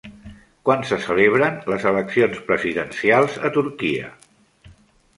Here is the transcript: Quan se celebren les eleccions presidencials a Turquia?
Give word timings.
Quan 0.69 0.85
se 0.91 0.97
celebren 1.07 1.59
les 1.73 1.87
eleccions 1.91 2.41
presidencials 2.49 3.39
a 3.51 3.55
Turquia? 3.59 4.13